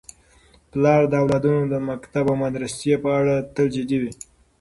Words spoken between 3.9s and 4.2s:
وي.